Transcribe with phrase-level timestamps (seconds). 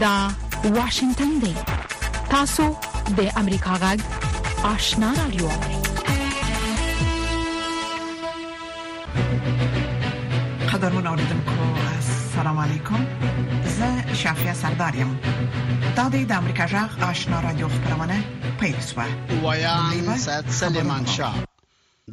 [0.00, 0.28] دا
[0.64, 1.54] واشنگتن دی
[2.30, 2.64] تاسو
[3.16, 4.00] د امریکا غږ
[4.64, 5.48] آشنا رادیو
[10.72, 11.52] قدرمن اوریدونکو
[11.94, 13.06] السلام علیکم
[13.78, 15.18] زه شافیا سردارم
[15.96, 18.20] دا د امریکا غږ آشنا رادیو خبرونه
[18.60, 19.04] پیښه
[19.42, 21.45] وایم سات سلیمان شاه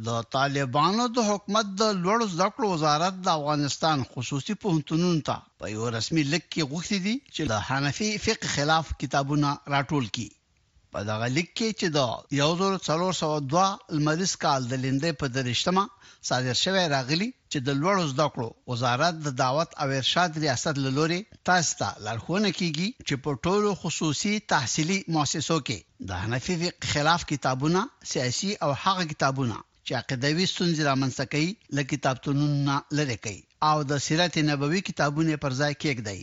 [0.06, 5.64] د طالبانو د حکومت د لوړ زده کړو وزارت د افغانستان خصوصي پوهنتونونو ته په
[5.74, 10.28] یو رسمي لیک کې غوښتي دي چې د حنفي فقه خلاف کتابونه راټول کړي
[10.96, 15.20] په دغه لیک کې چې د یو زور څلور سو دوا المریس کال د لیندې
[15.20, 15.84] په درشتمه
[16.30, 20.94] صادر شوی راغلی چې د لوړ زده کړو وزارت د دعوت او ارشاد ریاست له
[20.98, 26.92] لوري تاسو ته لارښوونه کیږي چې په ټولو خصوصي تحصیلي مؤسسو کې د حنفي فقه
[26.96, 27.84] خلاف کتابونه
[28.14, 29.56] سیاسي او حق کتابونه
[29.88, 33.40] چې عقیدوي ستونزې رامنځته کوي له کتابتونونو لری کوي
[33.70, 36.20] او د سیرت نبوي کتابونه پر ځای کېږدي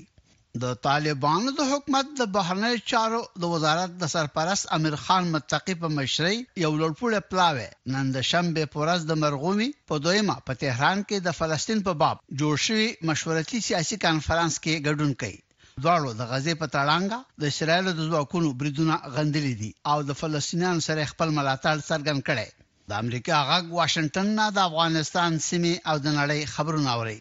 [0.63, 5.87] د طالبانو د حکومت د بهرنی چارو د وزارت د سرپرست امیر خان متقی په
[5.97, 11.17] مشرۍ یو لړپوړ پلاوه نن د شنبه پورز د مرغومي په دویمه په تهران کې
[11.27, 15.39] د فلسطین په باب جوړ شوی مشورتي سیاسي کانفرنس کې ګډون کوي
[15.83, 20.85] دواړو د غزې په تړانګه د اسرایل د ځواکونو بریدونه غندلې دي او د فلسطینیانو
[20.89, 22.49] سره خپل ملاتړ څرګند کړي
[22.91, 27.19] د امریکا غږ واشنگټن نه د افغانستان سیمه او د نړۍ خبرونه اوري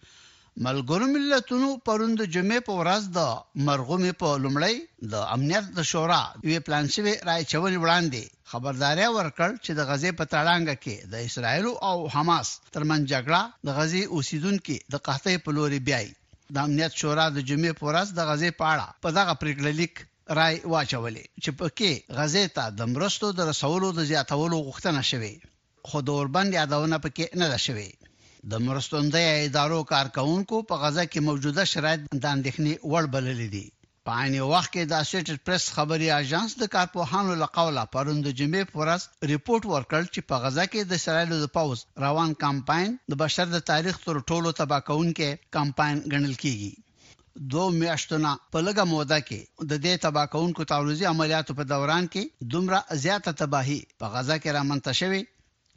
[0.65, 3.19] ملګرو ملتونو پروند جمعې په ورځ د
[3.67, 4.75] مرغومي په لومړی
[5.13, 6.21] د امنیت د شورا
[6.53, 11.15] یو پلان شوی راي چول وړاندې خبرداري ورکړ چې د غزې په تړانګه کې د
[11.27, 16.07] اسرایل او حماس ترمن جګړه د غزې اوسیدونکو د قحطۍ په لوري بیاي
[16.55, 19.93] د امنیت شورا د جمعې په ورځ د غزې پاړه په پا دغه پریکړه لیک
[20.39, 25.33] رای واچولې چې پکې غزې ته د مرستو د رسولو د زیاتولو غوښتنه شوه
[25.89, 27.89] خو د اوربند یادونه پکې نه ده شوې
[28.51, 33.67] د مرستندې ادارو کارکونکو په غزا کې موجوده شرایط د اندېښنې وړ بلل دي
[34.05, 38.63] په عین وخت کې د اسوسییټډ پریس خبري اژانس د کارپوهانو له قوله پروند جمعې
[38.73, 43.45] پورس ریپورت ورکړ چې په غزا کې د اسرایلو د پاوز روان کمپاین د بشر
[43.51, 46.71] د تاریخ تر ټولو تباکونکو کمپاین ګڼل کیږي
[47.53, 49.39] دو میاشتونه په لګه موده کې
[49.69, 54.63] د دې تباکونکو تعرضي عملیاتو په دوران کې دومره زیاته تباہي په غزا کې را
[54.71, 55.23] منتشوي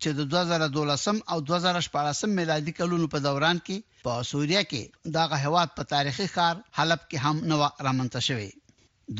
[0.06, 4.82] چې د 2012 او 2014 میلادي کلونو په دوران کې په سوریه کې
[5.16, 7.56] دغه هواد په تاریخي ښار حلب کې هم نو
[7.87, 8.50] رامنځته شوی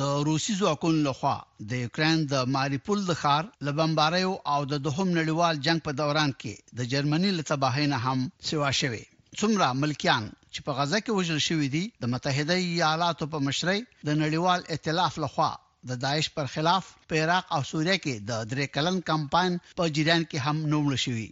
[0.01, 1.33] د روسي ځواکونو لخوا
[1.71, 6.77] د یوکرين د ماریپول د ښار لبمباریو او د دوهم نړیوال جنگ په دوران کې
[6.81, 9.03] د جرمني له تباهۍ نه هم سوا شوی
[9.41, 14.11] څومره ملکیان چې په غزه کې وژل شوې دي د متحده ایالاتو په مشرۍ د
[14.23, 15.53] نړیوال ائتلاف لخوا
[15.91, 20.23] د داعش پر خلاف په عراق او سوریه کې د درې کلن کمپاین په جریان
[20.31, 21.29] کې هم نومل شوی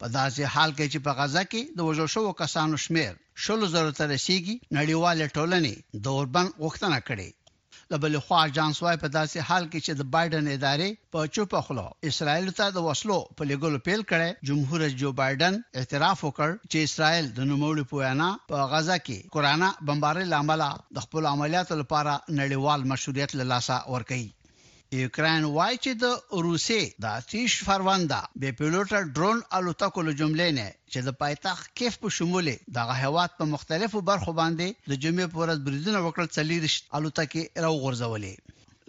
[0.00, 3.92] په داسې حال کې چې په غزا کې د وژل شوو کسانو شمیر شل زره
[3.98, 7.28] ته رسیدي نړیواله ټولنې د اوربن غوښتنه کړې
[7.92, 11.58] د بل خوا اجانس وايي په داسې حال کې چې د بایدن ادارې په چوپه
[11.66, 16.50] خلو اسرائیل ته د وسلو په لګولو پیل کړي جمهور رئیس جو بایدن اعتراف وکړ
[16.70, 20.62] چې اسرائیل د نوموړي په وینا په غزا کې کورونا بمبارۍ لامل
[20.96, 24.24] د خپل عملیاتو لپاره نړیوال مشروعیت له لاسه ورکړي
[25.00, 28.88] یوکرين وایي چې د روسي د آتش فرونده به پیلوټ
[29.18, 33.98] ډرون الوتکو له جملې نه چې د پایتخت کیف په شمول د هواد په مختلفو
[34.10, 38.34] برخو باندې د جمعې په ورځ بریدونه وکړل چې الوتکې راو غورځولې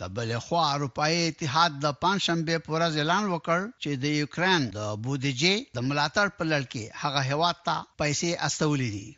[0.02, 5.56] لبل خو اروپای اتحاد د پنځشنبه په ورځ اعلان وکړ چې د یوکرين د بودیجې
[5.80, 9.10] د ملاتړ په لړ کې هغه هواد ته پیسې استولې دي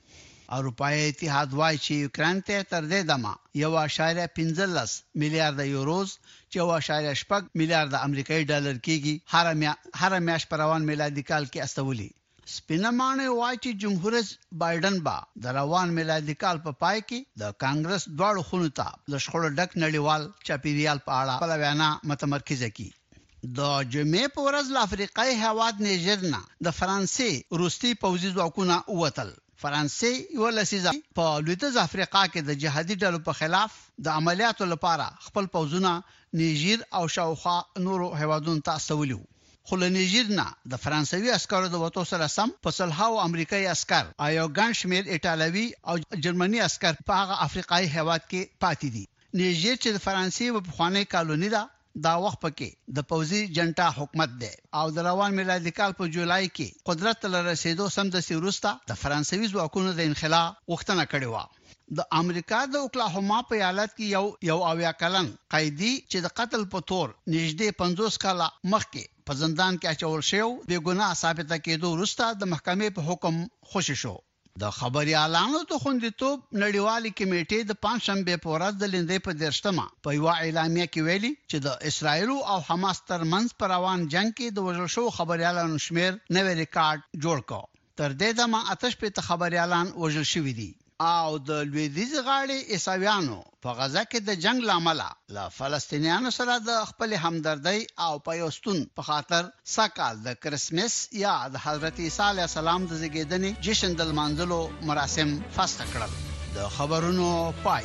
[0.58, 4.92] اروپای اتحاد وایي چې یوکران ته تر دې دمه یو اشاریه 15
[5.24, 6.12] میلیارډ یوروز
[6.52, 11.46] چې یو اشاریه شپږ میلیارډ امریکایي ډالر کېږي هر میا هر میاش پروان میلادي کال
[11.54, 12.10] کې استولي
[12.58, 14.30] سپینمانه وایي چې جمهور رئیس
[14.64, 18.92] بایدن با د روان میلادي کال په پا پای کې د کانګرس دواړو خونو ته
[19.14, 24.84] د شخړو ډک نړیوال چاپیریال په اړه په وینا متمرکزه کی د جمعې په ورځ
[24.86, 32.24] افریقای هواد نیجرنا د فرانسې روسي پوځي ځواکونه ووتل فرانسې یو لسیزه په لویدز افریقا
[32.32, 35.92] کې د جهادي ډلو په خلاف د عملیاتو لپاره خپل پوزونه
[36.40, 37.58] نیجر او شاوخوا
[37.88, 39.22] نورو هیوادونو ته استولیو
[39.70, 44.04] خو له نیجر نه د فرانسوي عسکرو د وټو سره سم په سلهاو امریکایي عسكر
[44.28, 49.06] آیو ګن شمیر ایتالوي او جرمني عسكر په هغه افریقایي هیواد کې پاتې دي
[49.42, 51.64] نیجر چې د فرانسې په خوانې کالونی ده
[52.06, 54.50] دا وخت پکې د پوزي جنټا حکومت دی
[54.80, 58.98] او د روان میلادي کال په جولای کې قدرت ته رسیدو سم د سیروستا د
[59.04, 60.42] فرانسوي ځواکونو د انخلا
[60.74, 65.94] وختنه کړې و د امریکا د اوکلاهوما په ایالت کې یو یو اویا کلن قیدی
[66.12, 70.78] چې د قتل په تور نږدې 50 کاله مخکې په زندان کې اچول شو بې
[70.90, 73.44] ګناه ثابت کېدو وروسته د محکمې په حکم
[73.74, 74.16] خوشی شو
[74.64, 80.10] د خبريالانو د خوندیتوب نړیوالې کمیټې د پنځشنبه په ورځ د لیندې په درشتمه په
[80.18, 84.58] یو اعلامیه کې ویلي چې د اسرایل او حماس ترمنځ پر روان جنگ کې د
[84.68, 87.62] وژل شو خبريالانو شمیر نوې ریکارډ جوړ کړ
[88.00, 90.72] تر دې دمه اتش په خبريالان وژل شوې دي
[91.02, 95.02] او د لویدیز غاړې عیسویانو په غزا کې د جنگ لامل
[95.36, 99.44] له فلسطینیانو سره د خپل همدردی او پیوستون په خاطر
[99.76, 100.94] سکهال د کرسمس
[101.24, 104.62] یا د حضرت عیسی علی السلام د زیږیدنې جشن د منځلو
[104.92, 106.12] مراسم فاست کړل
[106.56, 107.30] د خبرونو
[107.64, 107.84] پای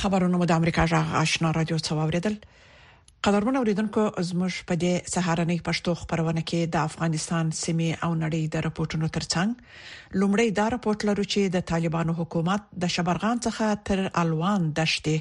[0.00, 2.34] خبرونه د امریکا جغ آشنا رادیو څو اوریدل
[3.26, 8.62] قدرمن اوریدونکو زموږ په دې سهارنۍ پښتو خبرونه کې د افغانستان سیمه او نړۍ د
[8.66, 9.48] راپورټونو ترڅنګ
[10.22, 15.16] لومړی دا راپورټ لرو چې د طالبانو حکومت د شبرغان څخه تر الوان دشته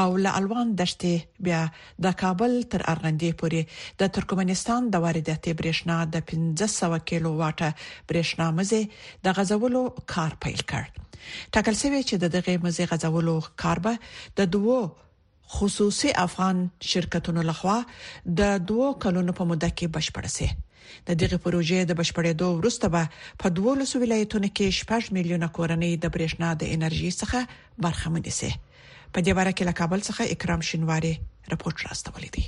[0.00, 1.12] او له الوان دشته
[1.50, 1.60] بیا
[2.08, 3.60] د کابل تر ارغندې پورې
[4.04, 7.70] د ترکمنستان د وارداتي برېښنا د 1500 کیلو واټه
[8.08, 8.80] برېښنا مزه
[9.28, 9.82] د غزولو
[10.16, 13.94] کار پیل کړ ټاکل شوی چې د دغه مزه غزولو کار به
[14.40, 14.80] د دوه
[15.56, 16.56] خصوصي افغان
[16.92, 17.78] شرکتونو لخوا
[18.40, 20.48] د دوه کلونو په موده کې بشپړ سي
[21.08, 23.02] د دغه پروژې د بشپړېدو وروسته به
[23.42, 27.38] په 12 ولایتونو کې شپږ میلیونه کورنۍ د برېښنا د انرژي څخه
[27.84, 28.34] برخمن دي
[29.14, 31.14] په دې اړه کې له کابل څخه اکرام شینواری
[31.52, 32.44] راپورټ راستولی دی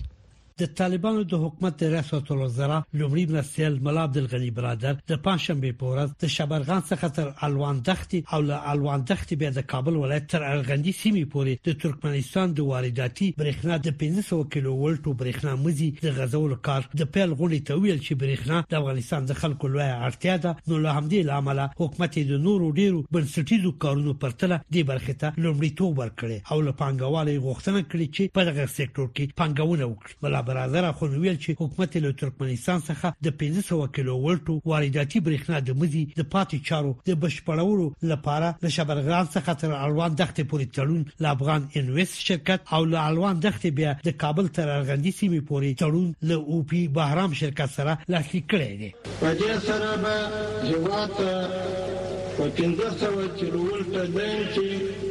[0.60, 5.88] د طالبانو د حکومت ریاست الوزرا لومړي مسیل ملا عبد الغنی برادر د پنځشنبه په
[5.94, 10.28] ورځ د شبرغان څخه تر الوان دختي او له الوان دختي بیا د کابل ولایت
[10.34, 15.88] تر ارغندې سیمې پورې د ترکمنستان د وارداتي برېښنا د 1500 کیلو ولټو برېښنا مزي
[16.04, 19.88] د غزول کار د پیل غونډې ته ویل چې برېښنا د افغانستان د خلکو لوی
[19.88, 25.18] اړتیا ده نو له همدې لامل حکومت د نورو ډیرو بنسټیزو کارونو پرتله د برخه
[25.26, 30.42] ته لومړیتوب ورکړي او له پانګوالو غوښتنه کړې چې په دغه سکتور کې پانګونه وکړي
[30.44, 35.78] برادر اخون ویل چې حکومت له ترکمنستان څخه د 1500 کیلو ولټ وارداتي برېښنا د
[35.82, 41.02] مزي د پاتې چارو د بشپړولو لپاره د شبرغان څخه تر الوان دښتې پورې تړون
[41.24, 45.70] له افغان انویست شرکت او له الوان دښتې بیا د کابل تر ارغندې سیمې پورې
[45.82, 51.16] تړون له او پی بهرام شرکت سره لاسلیک کړی دی په دې سره به جواب
[51.16, 55.03] په 1500 کیلو ولټ دنګ کې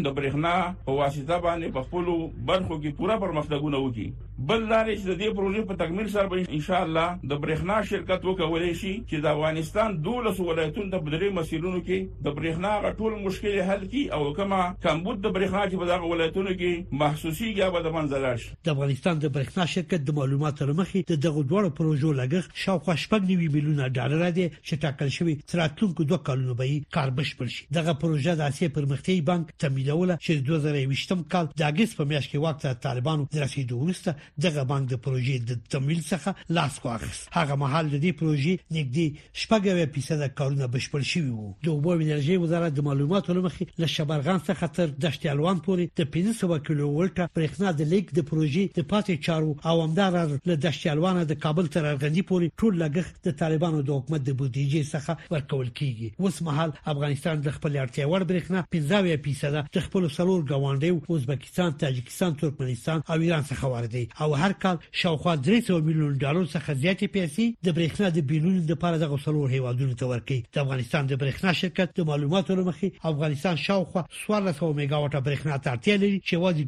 [0.05, 0.55] د برېښنا
[0.85, 2.05] په واسطه باندې په خپل
[2.47, 6.55] برخو کې پوره پرمختګونه وکړي بل لارې چې د دې پروژې په تکمیل سره به
[6.57, 11.29] ان شاء الله د برېښنا شرکت وکولای شي چې د افغانستان 12 ولایتونو د بدلې
[11.37, 15.85] مسیرونو کې د برېښنا غټول مشکل حل کړي او کما کمبود د برېښنا چې په
[15.91, 20.67] دغه ولایتونو کې محسوسي یا به د منځلاش د افغانستان د برېښنا شرکت د معلوماتو
[20.71, 25.37] لمخې د دغه دوه پروژو لګښت شاوخوا شپږ نیوي میلیونه ډالر دی چې ټاکل شوی
[25.53, 30.45] تراتونکو دوه کالونو به کار بشپړ شي دغه پروژه د اسیا پرمختیایي بانک تمویلوله چې
[30.45, 34.89] د 2020م کال د اگست په میاشت کې وخت طالبانو د رسیدو وروسته دغه بانک
[34.89, 39.05] د پروژې د تمویل څخه لاس واخیست هغه مهال د دې پروژې نږدې
[39.41, 44.39] شپږوي فیصد کارونه بشپړ شوي وو د اوبو انرژي وزارت د معلوماتو لمخې له شبرغان
[44.49, 48.89] څخه تر دشت الوان پورې د 500 کیلو ولټه برېښنا د لیک د پروژې د
[48.93, 50.19] پاتې چارو او همدار
[50.51, 54.37] له دشت الوان د کابل تر ارغندې پورې ټول لګښت د طالبانو د حکومت د
[54.39, 59.85] بودیجې څخه ورکول کیږي اوس مهال افغانستان د خپل اړتیا وړ برېښنا 15 فیصد د
[59.87, 65.81] خپل سلور ګوانډي ازبکستان تاجکستان ترکمنستان او ایران څخه واردې او هر کال شاوخوا 300
[65.83, 70.39] میلیون ډالر څخه زیاتې پیسې د برېښنا د بیلونو لپاره د غوسلو هیوادونو ته ورکړي
[70.53, 76.17] د افغانستان د برېښنا شرکت د معلوماتو لمخې افغانستان شاوخوا 1400 میگاواټه برېښنا ترتیا لري
[76.27, 76.63] چې واځي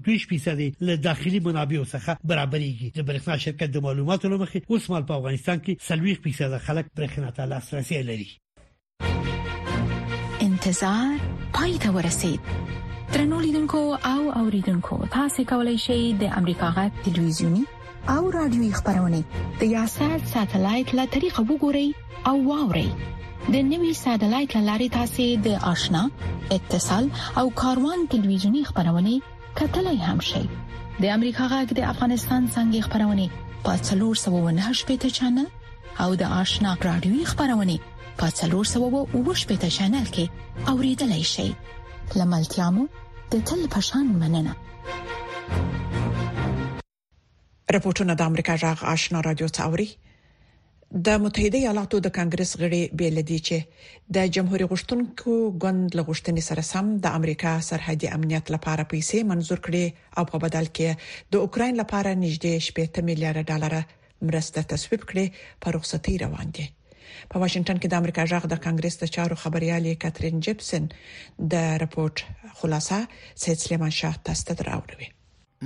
[0.80, 5.16] 2% له داخلي منابعو څخه برابرېږي د برېښنا شرکت د معلوماتو لمخې اوس مال په
[5.20, 5.74] افغانستان کې
[6.26, 8.30] 30% خلک برېښنا ته لاسرسي لري
[10.48, 11.12] انتظار
[11.56, 12.42] پای ته ورسید
[13.18, 17.62] ترنو لیدونکو او اوریدونکو تاسو کولی شئ د امریکا غټ ټلویزیونی
[18.16, 19.22] او رادیوي خبرونه
[19.62, 21.88] د یاشر ساتلایت له طریقو وګورئ
[22.32, 22.90] او واورئ
[23.56, 26.02] د نوي ساتلایت لارې تاسو د آشنا
[26.58, 27.06] اتصال
[27.44, 29.14] او کاروان ټلویزیونی خبرونه
[29.62, 33.26] کتلای هم شئ د امریکا غټ د افغانستان څنګه خبرونه
[33.70, 35.48] پاتلور 798 پټ چنل
[36.06, 41.50] او د آشنا رادیوي خبرونه پاتلور 798 پټ چنل کې اوریدلای شئ
[42.22, 42.86] لملتیا مو
[43.34, 44.54] د تل پشان مننه
[47.76, 49.88] رپورټونه د امریکا جغ آشنا رادیو تاوري
[51.08, 53.58] د متحده ایالاتو د کانګرس غړي بیلدی چې
[54.20, 55.34] د جمهور غشتونکو
[55.66, 59.86] ګوند لغشتنې سره سم د امریکا سرحدي امنیت لپاره پیسې منزور کړي
[60.18, 60.90] او په بدل کې
[61.36, 63.74] د اوکرين لپاره نږدې 15 میلیارډ ډالر
[64.32, 65.26] مرسته تصویب کړي
[65.66, 66.66] په رخصتي روان دي
[67.32, 70.88] په واشنگټن کې د امریکا جغ د کانګرس د چارو خبريالې کاترین جپسن
[71.54, 72.24] د راپورټ
[72.62, 73.00] خلاصه
[73.46, 75.12] سید سلیمان شاه تاسو ته راوړي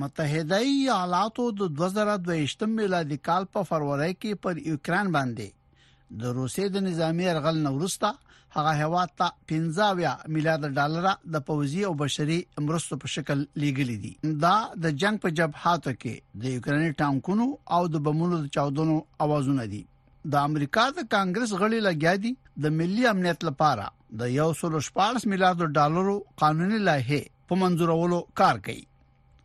[0.03, 6.85] متحده ایالاتو د 2022 میلادي کال په فروری کې پر یوکران باندې د روسیې د
[6.91, 8.11] نظامی ارغل نورستا
[8.53, 11.05] هغه هوا ته 50 میلیارډ ډالر
[11.35, 14.55] د پوزي او بشري مرستو په شکل لیږلې دي دا
[14.87, 19.81] د جنگ په جبهاتو کې د یوکراني ټانکونو او د بمونو د چاودنو اوازونه دي
[20.31, 22.31] د امریکا د کانګرس غړي لګیا دي
[22.63, 23.85] د ملي امنیت لپاره
[24.19, 28.83] د 114 میلیارډ ډالرو قانوني لایحه په منځورولو کار کوي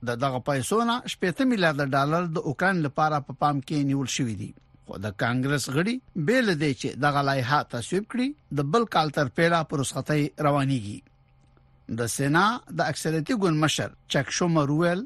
[0.09, 4.11] د دغه پیسو نه 15 میلیارډ ډالر د اوکران لپاره په پا پام کې نیول
[4.17, 4.51] شوې دي
[4.91, 5.95] خو د کانګرس غړي
[6.31, 8.29] بیل دي چې دغه لایحه تصویب کړي
[8.61, 12.47] د بل کال تر پیړه پر رخصتۍ روانيږي د سینا
[12.79, 15.03] د اکثریتي ګوند مشر چک شومر ویل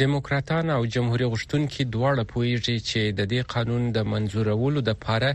[0.00, 5.30] دیموکراتان او جمهوریت غوښتونکي دواړه پوهیږي چې د دې قانون د منزورولو د پاره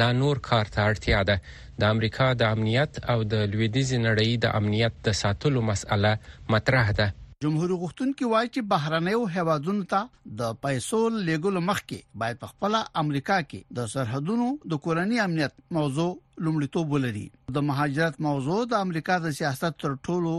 [0.00, 1.36] لا نور کار ته اړتیا ده
[1.80, 6.12] د امریکا د امنیت او د لویدیز نړۍ د امنیت د ساتلو مسأله
[6.52, 7.06] مطرح ده
[7.44, 9.98] جمهور غوښتونکو وایي چې بهرنیو هوادونو ته
[10.40, 16.08] د پیسو لګول مخکې باید په خپل امریکا کې د سرحدونو د کورنۍ امنیت موضوع
[16.44, 17.24] لومړیتوب ولري
[17.58, 20.32] د مهاجرت موضوع د امریکا د سیاست تر ټولو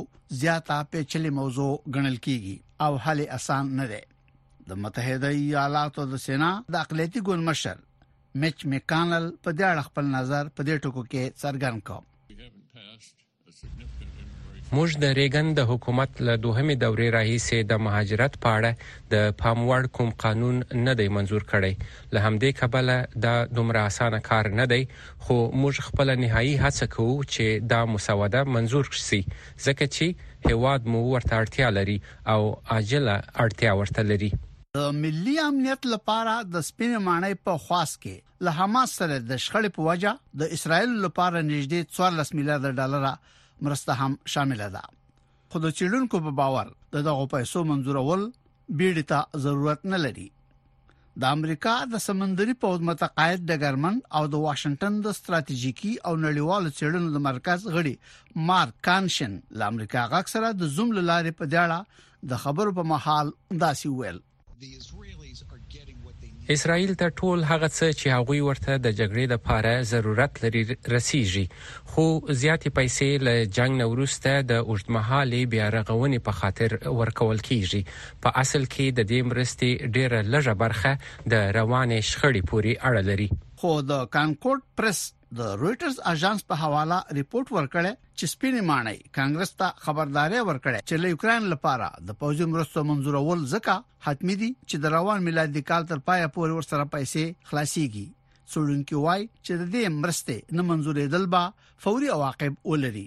[0.43, 4.01] زیاته پیچلې موضوع ګڼل کیږي او حل آسان نه دی
[4.71, 7.85] د متحده ایالاتو د سینا د اقلیتي ګوند مشر
[8.45, 13.15] میچ میکانل په دې اړه خپل نظر په دې ټکو کې څرګند کړ
[14.75, 19.85] موږ د ریګن د حکومت له دوهمې دورې راهیسې د مهاجرت په اړه د پاموړ
[19.97, 20.57] کوم قانون
[20.87, 21.71] نه دی منزور کړی
[22.17, 24.79] له همدې کبله دا دومره اسانه کار نه دی
[25.25, 31.05] خو موږ خپل نهایی هڅه کوو چې دا مسوده منزور شي ځکه چې هواد مو
[31.05, 31.97] ورته اړتیا لري
[32.35, 34.31] او عاجله اړتیا ورته لري
[34.79, 39.81] د ملي امنیت لپاره د سپینې مانای په خاص کې له حماس سره د شخړې
[39.81, 43.09] په وجه د اسرایل لپاره نږدې 14 میلیارډ ډالر
[43.61, 44.81] مرسته هم شامل ده
[45.51, 48.25] خو د چیرونکو په باور د دغه پیسو منزورول
[48.81, 50.25] بیړی ته ضرورت نه لري
[51.21, 57.15] د امریکا د سمندري پوځ متقاعد ډګرمن او د واشنگټن د ستراتیژیکی او نړیوالو څېړنو
[57.15, 57.95] د مرکز غړي
[58.51, 63.33] مارک کانشن د امریکا غاک سره د زوم لارې په دیاړه د خبرو په محال
[63.65, 64.21] داسي ویل
[66.55, 70.61] اسرائیل ته ټول هغه څه چې هغوی ورته د جګړې د پاره ضرورت لري
[70.93, 71.45] رسیږي
[71.91, 72.05] خو
[72.41, 76.69] زیاتې پیسې له جنگ نه وروسته د اوږدمهاله بیا رغونې په خاطر
[77.01, 77.81] ورکول کیږي
[78.27, 80.91] په اصل کې د دې مرستې ډیره لږه برخه
[81.31, 83.27] د روانې شخړې پورې اړه لري
[83.63, 84.99] خو د کانکورډ پرس
[85.39, 90.95] د رويټرز اژانس په حواله ریپورت ورکړی چې سپینې مانای کانګرس ته خبرداري ورکړه چې
[91.05, 93.73] له یوکرين لپاره د پوځي مرستو منزورول ځکه
[94.07, 98.07] حتمی دي چې د روان میلادي کال تر پای پورې ورسره پیسې خلاصيږي
[98.51, 101.43] څوړونکو وای چې د دې مرستې نه منزورې دلبا
[101.85, 103.05] فوري عواقب ولري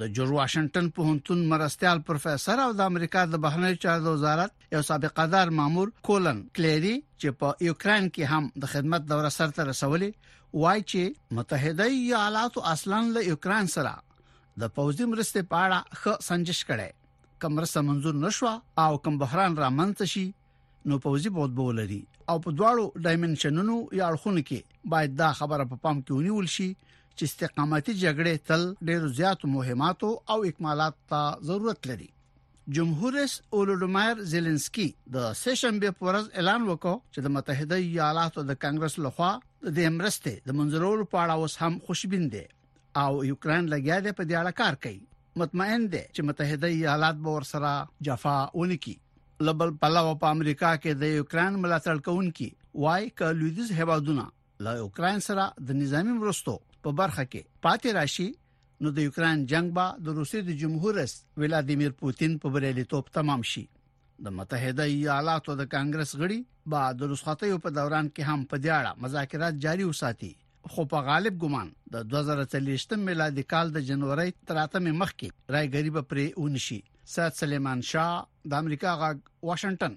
[0.00, 4.80] د جورج واشنگټن په هنتون مرستيال پروفیسور او د امریکا د بهرنی چارو وزارت یو
[4.88, 10.10] سابقه دار مامور کولن کلیری چې په یوکرين کې هم د خدمت دوره سرته رسولي
[10.60, 13.90] وایي چې متحده ایالاتو اصلا له یوکران سره
[14.62, 18.52] د پوځي مرستې په اړه ښه سنجش کړي کوم رسه منزور نشو
[18.84, 20.22] او کوم بحران را منځ شي
[20.92, 25.78] نو پوځي بود بولري او په دواړو ډایمنشنونو یا اړخونو کې باید دا خبره په
[25.80, 31.46] پا پام کې ونیول شي چې استقامتي جګړې تل ډېر زیات مهمات او اکمالات ته
[31.50, 32.08] ضرورت لري
[32.78, 38.58] جمهور رئیس اولودمایر زيلنسکي د سیشن به پورز اعلان وکړ چې د متحده ایالاتو د
[38.64, 39.30] کانګرس لخوا
[39.76, 42.42] د امرسته د منځلورو په اړه اوس هم خوشبین دي
[43.02, 45.04] او یوکرين لګیا دی په دې اړه کار کوي
[45.42, 47.70] مطمئن دي چې متحده ایالات به ورسره
[48.08, 48.94] جفا ونکي
[49.48, 52.48] لبل پلاو په امریکا کې د یوکرين ملاتړ کوونکي
[52.84, 54.26] وای ک لویدز هوادونه
[54.66, 58.28] له یوکرين سره د نظامی مرستو په برخه کې پاتې راشي
[58.84, 63.12] نو د یوکرين جنگ به د روسي د جمهور رئیس ولادیمیر پوتین په بریالي توپ
[63.18, 63.64] تمام شي
[64.24, 66.38] د متحده ایالاتو د کانګرس غړي
[66.74, 70.32] با د رسخاتیو په دوران کې هم په دیاړه مذاکرات جاري وساتي
[70.74, 75.96] خو په غالب ګمان د 2040 میلادي کال د جنوري 3 مې مخکې رای غریب
[76.10, 76.78] پرې اونشي
[77.16, 78.14] سات سليمان شاه
[78.54, 79.94] د امریکا غ واشنگټن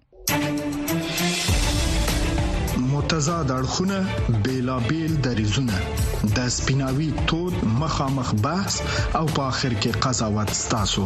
[2.92, 3.98] متضاد اړخونه
[4.46, 5.76] بیلابل دریزونه
[6.38, 8.76] د سپیناوي تود مخامخ بحث
[9.20, 11.06] او په اخر کې قضاوت ستاسو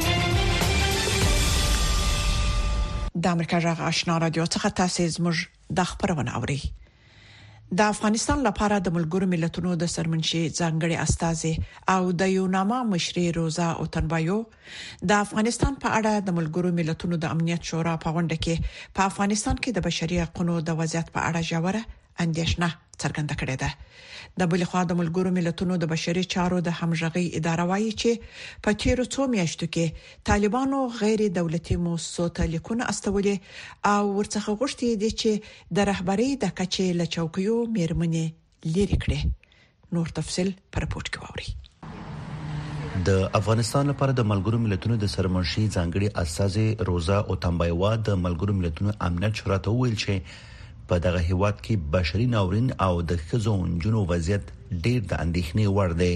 [3.23, 5.37] د امریکا جغ آشنا رادیو څخه تاسو زموږ
[5.79, 11.41] د خبرونه اوري د افغانستان لپاره د ملګرو ملتونو د سرمنشي ځانګړي استاذ
[11.95, 14.39] او د یوناما مشري روزا او تنبایو
[15.11, 18.55] د افغانستان په اړه د ملګرو ملتونو د امنیت شورا په غونډه کې
[18.99, 21.81] په افغانستان کې د بشري حقوقو د وضعیت په اړه ژوره
[22.25, 22.69] اندیشنه
[23.01, 23.69] څرګنده کړې ده
[24.39, 28.75] د بل خوا د ملګرو ملتونو د بشري چارو د همغږي اداره وایي چې په
[28.83, 33.35] تیرو څو میاشتو کې طالبانو غیر دولتي موسسو ته لیکونه استولې
[33.93, 35.31] او ورڅخه غوښتي دي چې
[35.79, 38.25] د رهبری د کچې له چوکیو میرمنې
[38.77, 39.19] لری کړي
[39.97, 41.49] نور تفصيل پر پورت کې ووري
[43.09, 48.57] د افغانستان لپاره د ملګرو ملتونو د سرمنشي ځانګړي اساسي روزا او تنبایوا د ملګرو
[48.61, 50.57] ملتونو امنیت شورا ته ویل چې
[50.89, 54.45] په دغه هیواد کې بشري ناورین او د خزو جنو وضعیت
[54.85, 56.13] ډېر د اندېښنې وړ دی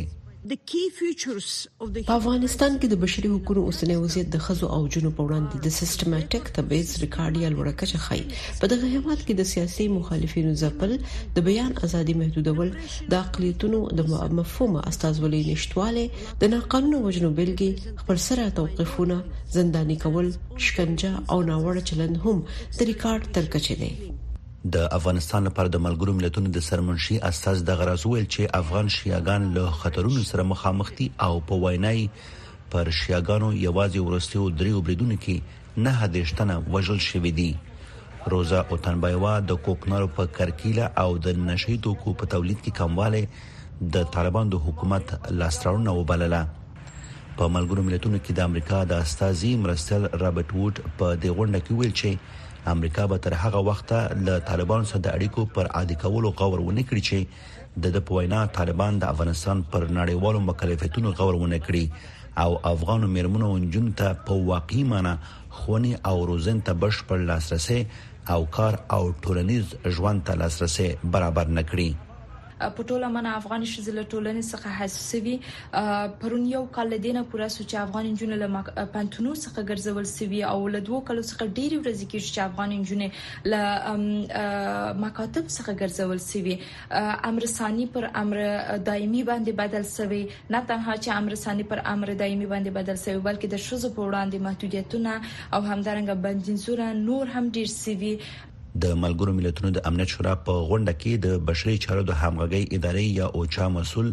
[2.08, 5.74] په افغانستان کې د بشري حقوقو اوسنۍ وضعیت د خزو او جنو په وړاندې د
[5.78, 8.26] سیستماتیک تبعیض ریکارډیا لوړکچه ښيي
[8.60, 10.94] په دغه هیواد کې د سیاسي مخالفینو ځپل
[11.36, 12.70] د بیان ازادي محدودول
[13.12, 14.00] د اقلیتونو د
[14.40, 16.06] مفهومه استازولې نشټواله
[16.44, 17.72] د ناقانونو وجنو بلګي
[18.04, 19.18] خپل سره توقفونه
[19.58, 20.30] زنداني کول
[20.68, 23.92] شکنجه او ناوړه چلند هم د ریکارډ ترکچه دي
[24.74, 29.44] د افغانستان لپاره د ملګرو ملتونو د سرمنشي اساس د غرض ویل چې افغان شیعاګان
[29.56, 32.02] له خطرونو سره مخامخ دي او په وایناي
[32.76, 37.50] پر شیعاګانو یوازې ورستي او دریو بریدونه کې نه هدیشتنه وژل شوې دي
[38.34, 44.08] روزا اوتنبایوا د کوکنارو په کرکیله او د نشي توکو په تولید کې کمواله د
[44.18, 50.50] طالبان د حکومت لاسترونه وبلله په ملګرو ملتونو کې د امریکا د استاذي مرستل رابرټ
[50.56, 55.02] ووډ په دې غونډه کې ویل چې امریکا به تر هغه وخته له طالبانو سره
[55.06, 59.62] د اړیکو پر عادي کولو غور ونه کړی چې د د پوینا طالبان د افغانستان
[59.76, 61.84] پر نړیوالو مکلفیتونو غور ونه کړی
[62.46, 65.14] او افغان مرمنو انجن ته په واقعي معنی
[65.60, 67.80] خوني او روزن ته بشپړ لاسرسي
[68.34, 69.66] او کار او ټولنیز
[70.00, 71.90] ژوند ته لاسرسي برابر نکړي
[72.76, 75.36] په ټوله من افغان شزله ټولنې څخه حساسوي
[76.22, 80.80] پرون یو کال دینه پورا سوچ افغان جنونه له پنتونو څخه ګرځول سوي او له
[80.92, 86.56] دوه کلو څخه ډیری ورځې کې چې افغان جنونه له مکاتب څخه ګرځول سوي
[87.34, 88.42] امرسانی پر امر
[88.90, 90.22] دایمي باندې بدل سوي
[90.54, 94.50] نه تنها چې امرسانی پر امر دایمي باندې بدل سوي بلکې د شزو په وړاندې
[94.50, 95.22] محدودیتونه
[95.54, 98.14] او همدارنګه بندینزونه نور هم ډیر سوي
[98.84, 103.06] د ملګرو ملتونو د امنیت شورا په غونډه کې د بشري چارو د همغږي ادارې
[103.20, 104.10] یا اوچا مسول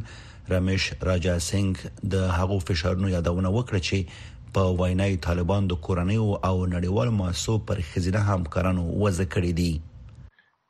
[0.53, 1.73] رمیش راجا سنگ
[2.13, 3.99] د هغو فشارونو یادونه وکړه چې
[4.55, 9.73] په وینای طالبان د کورنۍ او نړیوال مؤسسو پر خزینه همکارانو وځ کړی دي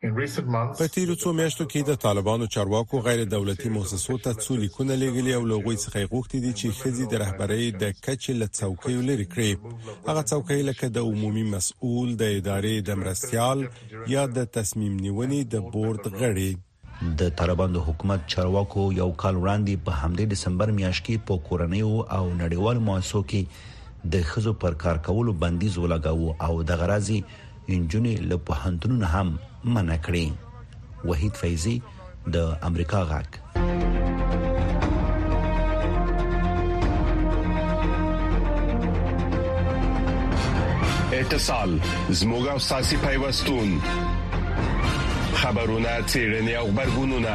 [0.03, 5.35] په تیرو څو میاشتو کې د طالبانو چارواکو غیر دولتي مؤسسو ته څو لیکونه لېږلي
[5.41, 9.53] او لغوي څخه غوښتي دي چې خزي د رهبرۍ د کچې له څوکۍ لري کړي
[10.09, 13.63] هغه څوکۍ لکه د عمومي مسؤل د ادارې د مرستيال
[14.15, 16.51] یا د تصمیم نیونې د بورډ غړي
[17.23, 22.25] د طالبانو حکومت چارواکو یو کال وړاندې په همدې دسمبر میاشت کې په کورنیو او
[22.43, 27.23] نړیوال مؤسسو کې د خزو پر کار کولو بندیز ولګاوه او د غرازي
[27.71, 29.29] انجونې له په هندونو هم
[29.75, 30.27] منع کړې
[31.09, 31.77] وحید فیضی
[32.35, 32.37] د
[32.69, 33.31] امریکا غاک
[41.21, 41.71] اتصال
[42.21, 43.71] زموږ او ساسي پیوستون
[45.41, 47.35] خبرونه چیرنی او خبرګونونه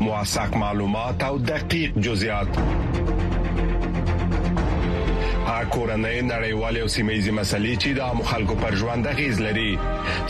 [0.00, 2.48] مواساک معلومات او دقیق جزئیات
[5.46, 9.68] کورنۍ نړیوالې او سیمېزي مسلې چې د عامو خلکو پر ژوند غیز لري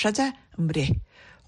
[0.00, 0.26] شزه
[0.66, 0.88] مړې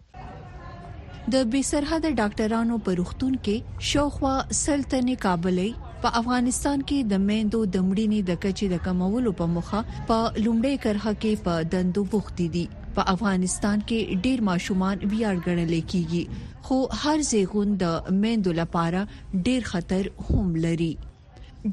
[1.35, 5.68] د بي سرحد ډاکټرانو په روغتون کې شاوخوا سلطنه کابلې
[6.05, 10.77] په افغانستان کې د میندو د مړینې د کچې د کمولو په مخه په لومړی
[10.85, 12.64] کرخه کې په دندو بوختي دي
[12.99, 16.22] په افغانستان کې ډیر ماشومان ویار ګڼل کیږي
[16.68, 19.03] خو هر زیغون د میندو لپاره
[19.51, 20.90] ډیر خطر هم لري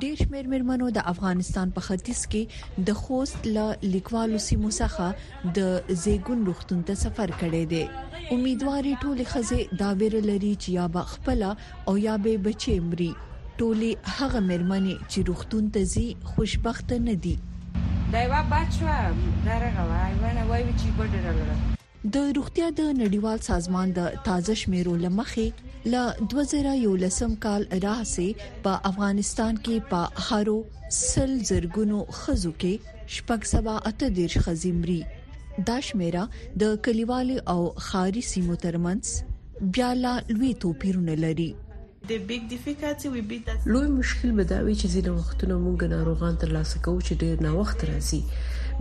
[0.02, 2.44] ډیر شمیر مرمنو د افغانستان په ختیځ کې
[2.88, 5.06] د خوست ل لیکوالو سیمو څخه
[5.58, 7.82] د زیګون روختون ته سفر کړی دی
[8.38, 11.40] امیدواري ټولې خزه دا ویره لري چې یا به خپل
[11.88, 13.12] او یا به بچي مري
[13.60, 17.36] ټولې هغه مرمنې چې روختون ته زی خوشبخت نه دي
[18.18, 18.88] دا یو بچو
[19.46, 21.56] درغه وای ونه وای چې ګډه راغله
[22.12, 25.48] د روغتیا د نړیوال سازمان د تازه شمیرو لمخې
[25.92, 28.28] ل 2011 کال راهسه
[28.64, 30.56] په افغانستان کې په هارو
[30.98, 32.74] سل زرګونو خزو کې
[33.18, 35.00] شپږ سبا اته دیرش خزیمري
[35.70, 36.24] دا شمیره
[36.64, 39.04] د کلیوالي او خاري سیمو ترمنځ
[39.78, 41.50] بیا لا لوی توپیرونه لري
[43.72, 47.36] لوی مشکل به دا وي چې ځینې وختونه موږ ناروغان تر لاسه کوو چې ډیر
[47.48, 48.22] ناوخت راځي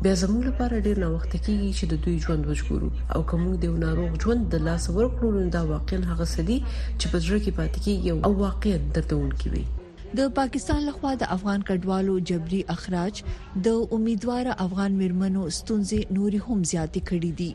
[0.03, 3.75] بیا زموږ لپاره ډیر ناوخته کیږي چې د دوی ژوند وژغورو او کوم د یو
[3.85, 6.59] ناروغ ژوند د لاس ورکړو نو دا واقعا هغه سدي
[7.01, 9.65] چې په ځړ کې پاتې کیږي او واقعا دردونکې وي
[10.21, 13.15] د پاکستان لخوا د افغان کډوالو جبري اخراج
[13.67, 17.51] د امیدوار افغان مرمنو ستونزې نوري هم زیاتې کړې دي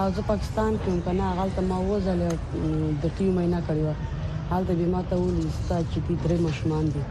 [0.00, 2.14] او د پاکستان کې کنه هغه ته موزه
[3.04, 7.02] د 3 مینه کړو حالت به ما ته ولې ستا چې دې درې مشمان دي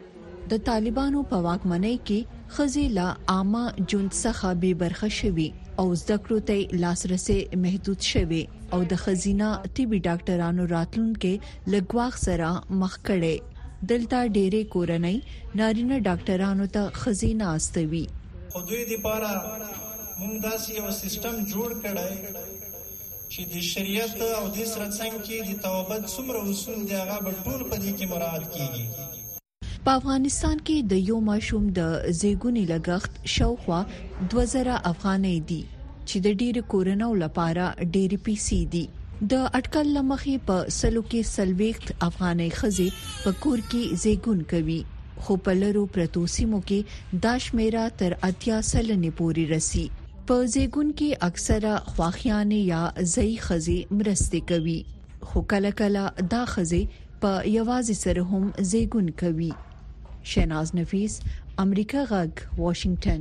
[0.52, 5.48] د طالبانو په واکمنۍ کې خزي لا عامه جون څخه به برخه شوي
[5.82, 8.42] او زده کړو ته لاسرسي محدود شوي
[8.76, 9.50] او د خزینه
[9.80, 11.34] طبي ډاکټرانو راتلونکو
[11.76, 12.52] لګواغ سره
[12.84, 13.36] مخ کړي
[13.88, 15.16] دلته ډېری کورنۍ
[15.58, 18.02] نارینه ډاکټرانو ته خزینه استوي
[18.54, 19.30] خو دوی د پاره
[20.20, 22.16] موږ داسې یو سیستم جوړ کړی
[23.32, 27.30] چې د شریعت او د سرت څنګه کې د توبت څومره اصول دی هغه په
[27.44, 28.84] ټول په دې کې مراد کیږي
[29.88, 31.90] په افغانستان کې د یو ماشوم د
[32.20, 33.80] زیګونی لګښت شاوخوا
[34.38, 35.62] 2000 افغانۍ دی
[36.08, 37.64] چې د ډیرو کورونو لپاره
[37.96, 38.86] ډیری پیسې دي
[39.28, 42.84] د اټکل لمخې په سلو کې سلويخت افغاني خزي
[43.22, 44.76] په کور کې زیګون کوي
[45.24, 49.82] خو په لرو پرتو سیمو کې داشمیرا تر اتیا سلنې پوري رسی
[50.30, 52.82] په زیګون کې اکثرا خواخیانه یا
[53.14, 54.80] زئی خزي مرستې کوي
[55.32, 56.02] خو کله کله
[56.36, 56.78] دا خزي
[57.26, 59.50] په یوازې سره هم زیګون کوي
[60.32, 61.12] شیناز نفیس
[61.66, 63.20] امریکا غږ واشنگټن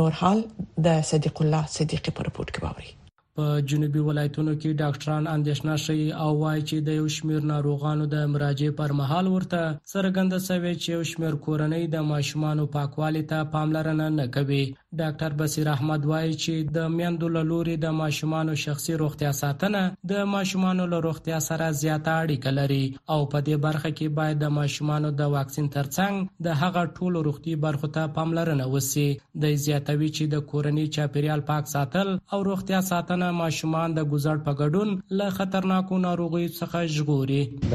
[0.00, 0.38] نورحال
[0.84, 2.90] د صدیق الله صدیقي په رپورت کې باوري
[3.38, 8.22] په جنوبي ولایتونو کې ډاکټران اندېښنه شي او وایي چې د یو شمیر ناروغانو د
[8.34, 9.60] مراجعې پر مهال ورته
[9.92, 14.60] څرګنده شوی چې یو شمیر کورنۍ د ماشومان پاکوالي ته پاملرنه نه کوي
[15.00, 19.82] ډاکټر بصیر احمد وایي چې د میندو لوري د ماشومان شخصي روغتیا ساتنه
[20.14, 24.54] د ماشومان له روغتیا سره زیاته اړیکه لري او په دې برخه کې باید د
[24.60, 29.06] ماشومان د واکسین ترڅنګ د هغه ټولو روغتي برخو ته پاملرنه وسی
[29.44, 34.36] د زیاتوي چې د کورنۍ چاپیریال پاک ساتل او روغتیا ساتنه پاملرنه ماشومان د ګزړ
[34.46, 37.42] په ګډون له خطرناکو ناروغیو څخه ژغوري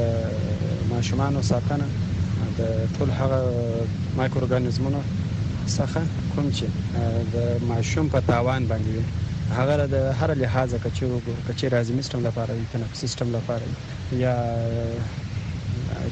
[0.92, 1.86] ماشومان ساتنه
[2.58, 2.60] د
[2.94, 3.38] ټول هغه
[4.18, 5.00] مایکرو ارګانیزمونو
[5.78, 6.00] څخه
[6.32, 6.66] کوم چې
[7.34, 7.36] د
[7.72, 8.96] ماشوم په تاوان باندې
[9.58, 11.08] هغه د هر لحاظه کچو
[11.46, 13.64] کچي رازمي سیستم لپاره وي تنفس سیستم لپاره
[14.24, 14.34] یا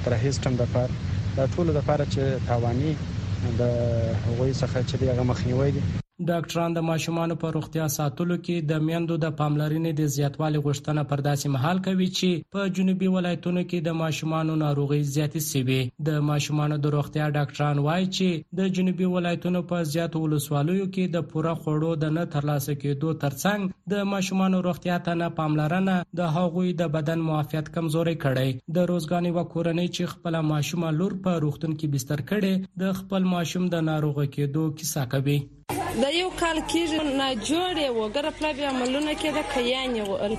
[0.04, 0.90] ترهي سیستم لپاره
[1.36, 2.92] دا ټول لپاره چې تاواني
[3.60, 3.62] د
[4.24, 5.82] هغوی څخه چې دغه مخنیوي دي
[6.28, 11.20] ډاکټران د ماشومانو په روغتیا ساتلو کې د میندو د پاملرنې د زیاتوالي غوښتنه پر
[11.26, 15.80] داسې محل کوي چې په جنوبي ولایتونو کې د ماشومانو ناروغي زیاتې سوي
[16.10, 21.26] د ماشومانو د روغتیا ډاکټران وایي چې د جنوبي ولایتونو په زیاتو ولسوالیو کې د
[21.32, 26.74] پوره خوړو د نه ترلاسه کېدو ترڅنګ د ماشومانو روغتیا ته نه پاملرنه د هغوی
[26.82, 31.74] د بدن معافیت کمزوري کړي د روزګانی و کورنۍ چې خپل ماشومان لور په روغتون
[31.74, 35.40] کې بستر کړي د خپل ماشوم د ناروغه کېدو کیسه کوي
[35.98, 40.34] د یو کال کېږي نه جوړې و ګره پلا بیا عملونه کېده کیانې ول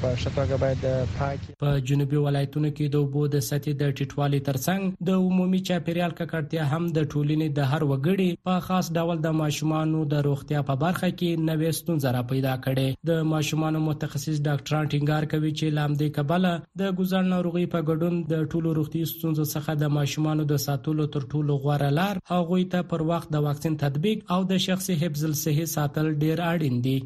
[0.00, 0.84] په شتوګه باید
[1.18, 6.14] پاکي په جنوبي ولایتونو کې د اوبو د سطحې د ټیټوالي ترڅنګ د عمومي چاپیریال
[6.18, 10.80] ککړتیا هم د ټولنې د هر وګړي په خاص ډول د ماشومانو د روغتیا په
[10.82, 16.16] برخه کې نوې ستونزې را پیدا کړي د ماشومانو متخصص ډاکټران ټینګار کوي چې لامدې
[16.20, 21.08] کبله د ګزار ناروغي په ګډون د ټولو روغتي ستونزو څخه د ماشومانو د ساتلو
[21.16, 25.26] تر ټولو غوړه لار هغوی ته پر وخت د واکسین تطبیق او د شخصي حفظ
[25.32, 26.97] الصحه ساتل ډیر اړین دي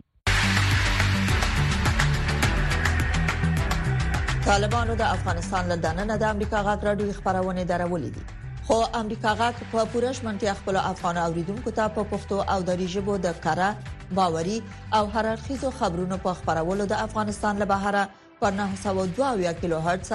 [4.49, 8.23] طالبانو د افغانستان له دننه د امریکا غاګ راډیو خبرونه درولې دي
[8.71, 13.19] خو امریکا غاګ په پورش منتي خپل افغان اوریدونکو ته په پښتو او دری ژبه
[13.29, 14.57] د کړه باوري
[14.99, 18.03] او هررخیزو خبرونو په خبرولو د افغانستان له بهره
[18.43, 20.13] پر 902 کیلو هرتز